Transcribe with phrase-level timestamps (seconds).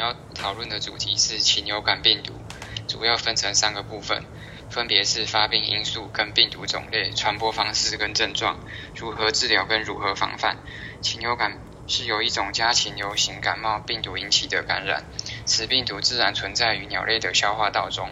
[0.00, 2.32] 要讨论的主题是禽流感病毒，
[2.88, 4.24] 主要分成三个部分，
[4.70, 8.58] 分别是发病因素、跟病毒种类、传播方式跟症状、
[8.96, 10.56] 如何治疗跟如何防范。
[11.02, 15.04] 禽流感是由一种家禽流行感冒病毒引起的感染，
[15.44, 18.10] 此病毒自然存在于鸟类的消化道中，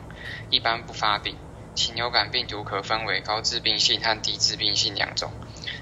[0.51, 1.37] 一般不发病。
[1.75, 5.33] 禽流感病毒可分为高致病性和低致病性两种。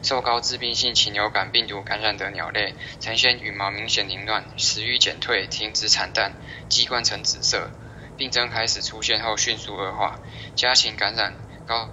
[0.06, 6.32] 受高致病性禽流感病毒感染的鸟类，呈现羽毛明显凌乱、食欲减退、停止产蛋、
[6.68, 7.72] 鸡冠呈紫色。
[8.16, 10.20] 病症开始出现后迅速恶化。
[10.54, 11.34] 家禽感染
[11.66, 11.88] 高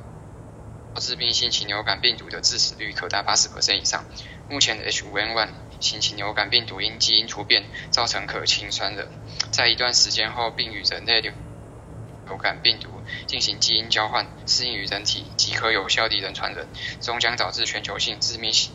[0.94, 4.06] 高致病性禽流感病毒的致死率可达80%以上。
[4.48, 9.08] 目前的 H5N1 型禽流感病毒因基因突变造成可侵传染，
[9.52, 11.34] 在一段时间后并与人类流
[12.28, 12.90] 流感病毒
[13.28, 16.68] 进行基因交换，适应于人体，即可有效地人传人，
[17.02, 18.72] 终将导致全球性致命性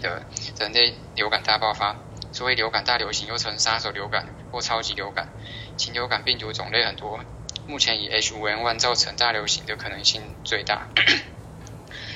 [0.00, 0.24] 的
[0.58, 1.96] 人类流感大爆发。
[2.32, 5.28] 所谓流感大流行，又称杀手流感或超级流感。
[5.76, 7.20] 禽流感病毒种类很多，
[7.66, 10.88] 目前以 H5N1 造成大流行的可能性最大。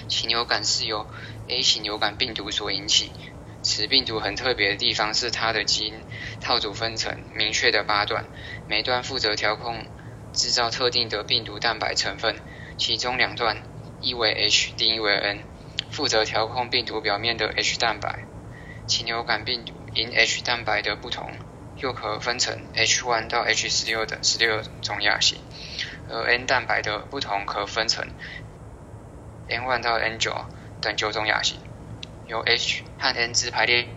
[0.08, 1.06] 禽流感是由
[1.48, 3.12] A 型流感病毒所引起，
[3.62, 5.94] 此病毒很特别的地方是它的基因
[6.40, 8.24] 套组分成明确的八段，
[8.68, 9.84] 每段负责调控。
[10.36, 12.36] 制造特定的病毒蛋白成分，
[12.76, 13.56] 其中两段，
[14.02, 15.42] 一为 H，另一为 N，
[15.90, 18.26] 负责调控病毒表面的 H 蛋白。
[18.86, 21.32] 禽流感病毒因 H 蛋白的不同，
[21.78, 25.38] 又可分成 H1 到 H16 等十六种亚型，
[26.10, 28.06] 而 N 蛋白的不同可分成
[29.48, 30.44] N1 到 N9
[30.82, 31.58] 等九种亚型。
[32.26, 33.88] 由 H 和 N 支排列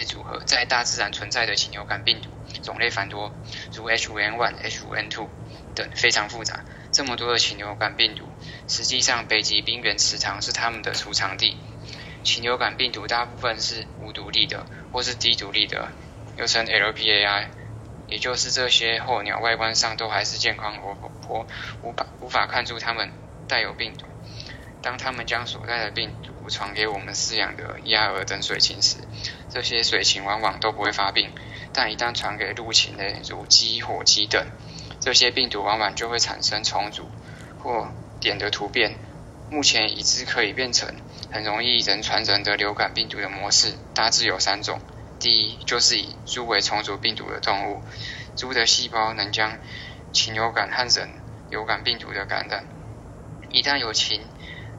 [0.00, 2.28] 组合，在大自然存在的禽流感病毒
[2.62, 3.32] 种类繁多，
[3.74, 5.28] 如 H5N1、H5N2。
[5.74, 8.32] 等非常复杂，这么多的禽流感病毒，
[8.66, 11.58] 实际上北极冰原池塘是它们的储藏地。
[12.24, 15.92] 禽流感病毒大部分是无独立的或是低独立的，
[16.36, 17.48] 又称 LPAI，
[18.06, 21.46] 也就是这些候鸟外观上都还是健康活泼，
[21.82, 23.12] 无法无法看出它们
[23.46, 24.06] 带有病毒。
[24.82, 28.98] 当他们将所带的病毒传给我们饲养的鸭鹅等水禽时，
[29.48, 31.30] 这些水禽往往都不会发病，
[31.72, 34.46] 但一旦传给陆禽的如鸡、火鸡等，
[35.00, 37.10] 这些病毒往往就会产生重组
[37.62, 38.94] 或点的突变。
[39.50, 40.88] 目前已知可以变成
[41.30, 44.80] 很容易人传人的流感病毒的模式大致有三种。
[45.18, 47.82] 第一，就是以猪为重组病毒的动物，
[48.36, 49.58] 猪的细胞能将
[50.12, 51.08] 禽流感和人
[51.48, 52.64] 流感病毒的感染。
[53.50, 54.20] 一旦有禽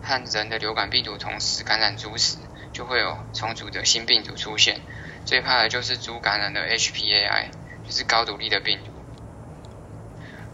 [0.02, 2.38] 和人的流感病毒同时感染猪时，
[2.74, 4.82] 就会有重组的新病毒出现。
[5.26, 7.50] 最怕的就是猪感染的 HPAI，
[7.86, 8.92] 就是高独立的病毒。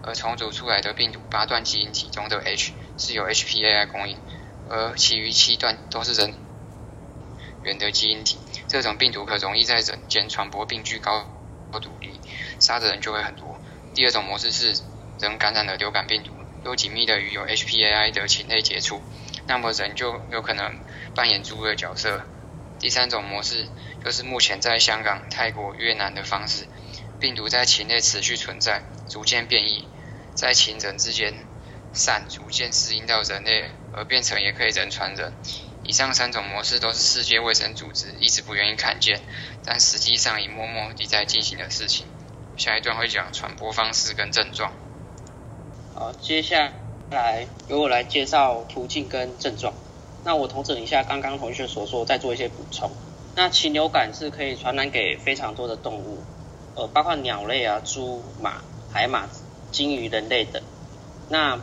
[0.02, 4.18] 而重组出来的病毒八段基因体中的 H 是由 HPAI 供应，
[4.70, 6.34] 而其余七段都是人
[7.64, 8.38] 源的基因体。
[8.68, 11.26] 这种病毒可容易在人间传播，并具高
[11.72, 12.20] 独立，
[12.60, 13.58] 杀的人就会很多。
[13.94, 14.82] 第二种模式是
[15.20, 16.32] 人感染的流感病毒，
[16.66, 19.02] 又紧密的与有 HPAI 的禽类接触，
[19.48, 20.80] 那么人就有可能
[21.16, 22.22] 扮演猪的角色。
[22.80, 23.68] 第三种模式
[24.04, 26.68] 就是目前在香港、泰国、越南的方式，
[27.20, 29.88] 病毒在禽类持续存在，逐渐变异。
[30.36, 31.34] 在禽人之间
[31.94, 35.32] 散，逐渐适应到人类，而变成也可以人传人。
[35.84, 39.22] 以上三种模式都是世界卫生组织一直不愿意看见，
[39.64, 42.08] 但实际上已默默地在进行的事情。
[42.58, 44.74] 下一段会讲传播方式跟症状。
[45.94, 46.74] 好，接下
[47.14, 49.74] 来由我来介绍途径跟症状。
[50.26, 52.92] 那我统整一下刚刚同学所说，再做一些补充。
[53.36, 56.18] 那禽流感是可以传染给非常多的动物，
[56.76, 59.30] 呃，包括鸟类啊、猪、马、海马。
[59.72, 60.62] 鲸鱼、人类等，
[61.30, 61.60] 那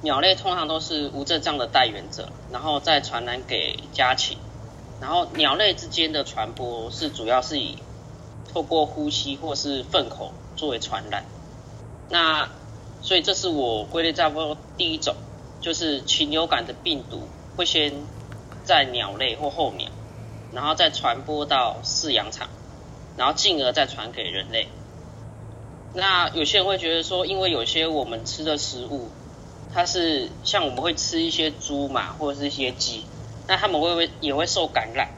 [0.00, 4.36] 鸟类通常都是无症状的带源者，然后再传染给家禽，
[5.00, 7.78] 然后鸟类之间的传播是主要是以
[8.52, 11.24] 透过呼吸或是粪口作为传染。
[12.08, 12.48] 那
[13.00, 15.14] 所以这是我归类在不多第一种，
[15.60, 17.22] 就是禽流感的病毒
[17.56, 17.92] 会先
[18.64, 19.88] 在鸟类或候鸟，
[20.52, 22.48] 然后再传播到饲养场，
[23.16, 24.68] 然后进而再传给人类。
[25.94, 29.08] 那有些人会觉得说，因为有些我们吃的食物，
[29.72, 33.04] 它是像我们会吃一些猪嘛，或者是一些鸡，
[33.46, 35.08] 那他们会不会也会受感染？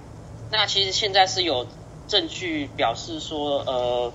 [0.52, 1.66] 那其实现在是有
[2.06, 4.12] 证据表示说，呃，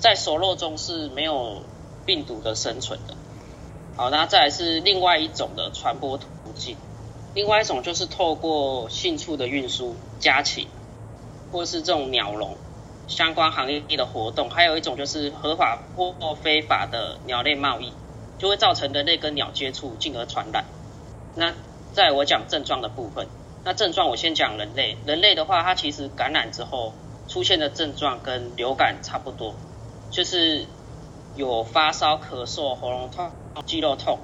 [0.00, 1.62] 在熟肉中是没有
[2.06, 3.14] 病毒的生存的。
[3.96, 6.76] 好，那再来是另外一种的传播途径，
[7.34, 10.68] 另外一种就是透过迅速的运输、家禽，
[11.52, 12.56] 或是这种鸟笼。
[13.08, 17.92] 相关行业的活动，还有一种就是合法或非法的鸟类贸易，
[18.38, 20.64] 就会造成人类跟鸟接触，进而传染。
[21.34, 21.52] 那
[21.92, 23.26] 在我讲症状的部分，
[23.64, 26.92] 那症状我先讲人类，人类的话，它其实感染之后，
[27.26, 29.56] 出现的症状跟流感差不多，
[30.12, 30.66] 就是
[31.36, 33.30] 有发烧、咳嗽、喉咙痛、
[33.66, 34.18] 肌肉痛。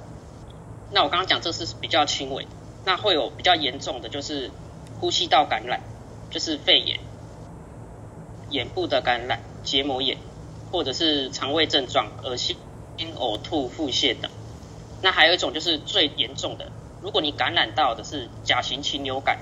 [0.91, 2.47] 那我刚刚讲这是比较轻微，
[2.85, 4.51] 那会有比较严重的就是
[4.99, 5.81] 呼吸道感染，
[6.29, 6.99] 就是肺炎、
[8.49, 10.17] 眼部的感染、结膜炎，
[10.71, 12.57] 或者是肠胃症状、恶心、
[13.17, 14.31] 呕吐、腹泻等。
[15.01, 16.71] 那还有一种就是最严重的，
[17.01, 19.39] 如果你感染到的是甲型禽流感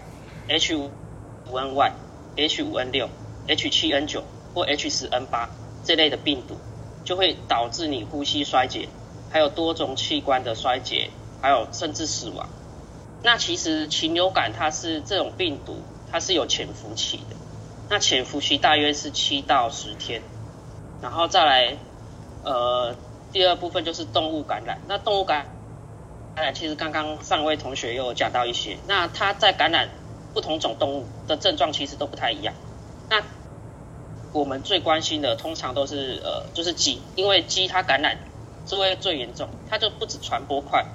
[0.47, 0.89] H 五
[1.51, 1.91] N 1
[2.35, 3.09] H 五 N 六、
[3.47, 4.23] H 七 N 九
[4.53, 5.49] 或 H 十 N 八
[5.83, 6.57] 这类的病毒，
[7.05, 8.89] 就会导致你呼吸衰竭，
[9.31, 11.11] 还有多种器官的衰竭。
[11.41, 12.49] 还有甚至死亡。
[13.21, 15.77] 那其实禽流感它是这种病毒，
[16.11, 17.35] 它是有潜伏期的。
[17.87, 20.23] 那潜伏期大约是七到十天。
[21.03, 21.77] 然后再来，
[22.43, 22.95] 呃，
[23.31, 24.79] 第二部分就是动物感染。
[24.87, 25.45] 那动物感
[26.35, 28.79] 染，其实刚刚上位同学又讲到一些。
[28.87, 29.89] 那它在感染
[30.33, 32.55] 不同种动物的症状其实都不太一样。
[34.35, 38.17] 我们最关心的通常都是呃，就是鸡，因为鸡它感染
[38.67, 40.85] 是会最严重，它就不止传播快。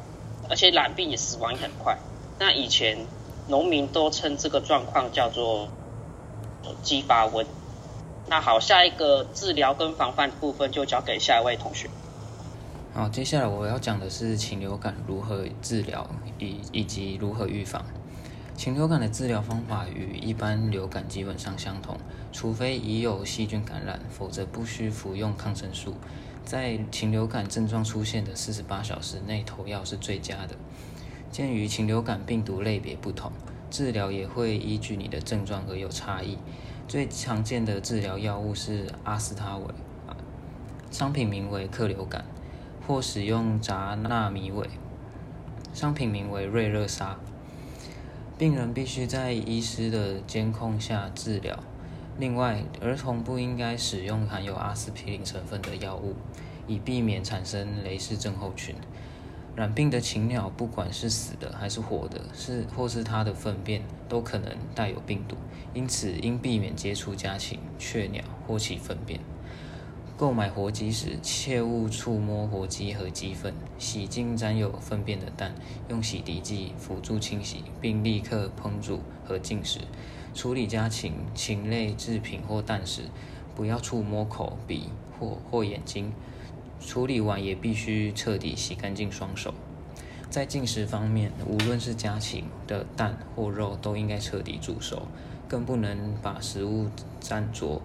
[0.49, 1.97] 而且染病也死亡也很快。
[2.39, 3.07] 那以前
[3.47, 5.69] 农民都称这个状况叫做
[6.83, 7.47] 鸡发瘟。
[8.27, 11.89] 那好，下一个治疗跟防范部分就交给下一位同学。
[12.93, 16.05] 好，接下来我要讲的是禽流感如何治疗
[16.41, 17.85] 以以及如何预防。
[18.61, 21.97] 禽流感的治疗方法与一般流感基本上相同，
[22.31, 25.95] 除非已有细菌感染，否则不需服用抗生素。
[26.45, 30.57] 在禽流感症状出现的四十八小时内投药是最佳的。
[31.31, 33.33] 鉴于禽流感病毒类别不同，
[33.71, 36.37] 治疗也会依据你的症状而有差异。
[36.87, 39.65] 最常见的治疗药物是阿司他韦，
[40.91, 42.27] 商品名为克流感，
[42.87, 44.69] 或使用扎纳米韦，
[45.73, 47.19] 商品名为瑞热沙。
[48.41, 51.63] 病人必须在医师的监控下治疗。
[52.19, 56.15] 另外，儿童不应该使用含有阿司匹林成分的药物，
[56.67, 58.75] 以避免产生雷氏症候群。
[59.55, 65.37] 染病的禽鸟，不管是死的还是活的，是或是它的粪便，都可能带有病毒，
[65.75, 69.21] 因此应避免接触家禽、雀鸟或其粪便。
[70.20, 73.55] 购买活鸡时，切勿触摸活鸡和鸡粪。
[73.78, 75.55] 洗净沾有粪便的蛋，
[75.88, 79.81] 用洗涤剂辅助清洗，并立刻烹煮和进食。
[80.34, 83.05] 处理家禽、禽类制品或蛋时，
[83.56, 86.12] 不要触摸口、鼻或或眼睛。
[86.78, 89.55] 处理完也必须彻底洗干净双手。
[90.28, 95.08] 在进食方面，无论是家禽的蛋或肉，都应该彻底煮熟，
[95.49, 96.88] 更不能把食物
[97.20, 97.81] 沾着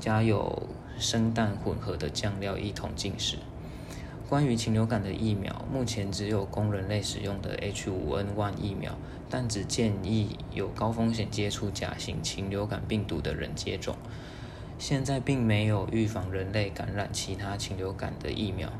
[0.00, 0.64] 加有
[0.98, 3.38] 生蛋混合的酱料一同进食。
[4.28, 8.98] 关于禽流感的疫苗，目前只有供人类使用的 H5N1 疫苗，
[9.30, 13.96] 但只建议有高风险接触甲型禽流感病毒的人接种。
[14.78, 18.70] 现在并没有预防人类感染其他禽流感的疫苗。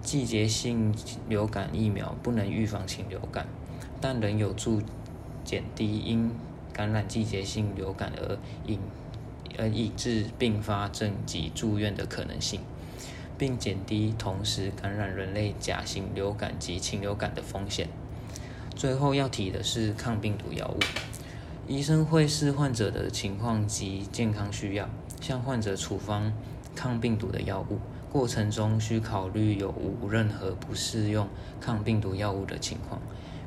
[0.00, 0.94] 季节性
[1.28, 3.46] 流感疫苗不能预防禽流感，
[4.00, 4.80] 但仍有助
[5.44, 6.30] 减低因
[6.72, 8.80] 感染季节性流感而引
[9.58, 12.60] 而引致并发症及住院的可能性。
[13.36, 17.88] 并减低同时感染人类甲型流感及禽流感的风险。
[18.74, 20.80] 最后要提的是抗病毒药物，
[21.68, 24.88] 医生会视患者的情况及健康需要，
[25.20, 26.32] 向患者处方
[26.74, 27.78] 抗病毒的药物。
[28.10, 31.28] 过程中需考虑有无任何不适用
[31.60, 33.00] 抗病毒药物的情况，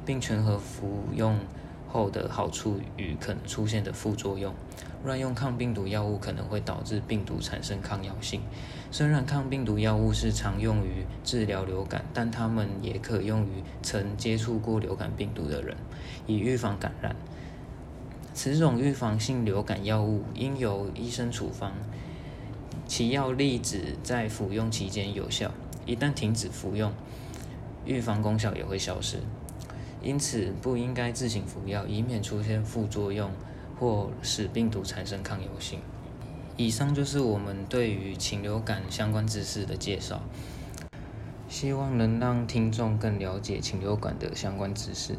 [0.06, 1.38] 并权衡服用。
[1.91, 4.53] 后的好处与可能出现的副作用。
[5.03, 8.39] 乱用抗病毒药物可能会导致病毒产生抗药性。
[8.91, 15.75] 虽然抗病毒药物是常用于治疗流感，但它们也可用于曾接触过流感病毒的人，
[16.27, 17.15] 以预防感染。
[18.36, 21.74] 此种预防性流感药物应由医生处方，
[22.86, 25.51] 其药粒只在服用期间有效，
[25.88, 26.93] 一旦停止服用，
[27.86, 29.17] 预防功效也会消失。
[30.03, 33.31] 因此，不应该自行服药，以免出现副作用
[33.79, 35.79] 或使病毒产生抗药性。
[36.58, 40.22] 以上就是我们对于禽流感相关知识的介绍，
[41.48, 45.15] 希望能让听众更了解禽流感的相关知识。